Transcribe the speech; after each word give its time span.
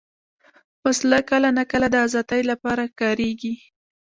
وسله 0.85 1.19
کله 1.29 1.49
ناکله 1.57 1.87
د 1.91 1.95
ازادۍ 2.05 2.41
لپاره 2.51 2.83
کارېږي 2.99 3.53